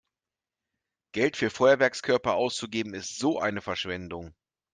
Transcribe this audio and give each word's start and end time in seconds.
Geld 1.13 1.37
für 1.37 1.51
Feuerwerkskörper 1.51 2.33
auszugeben 2.33 2.95
ist 2.95 3.19
so 3.19 3.39
eine 3.39 3.61
Verschwendung! 3.61 4.33